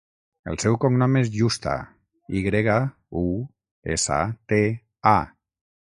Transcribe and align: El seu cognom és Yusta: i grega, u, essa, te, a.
El 0.51 0.55
seu 0.61 0.77
cognom 0.85 1.17
és 1.19 1.29
Yusta: 1.35 1.75
i 2.39 2.43
grega, 2.47 2.77
u, 3.21 3.25
essa, 3.97 4.19
te, 4.53 4.63
a. 5.17 5.19